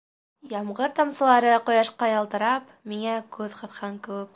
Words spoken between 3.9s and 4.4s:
кеүек.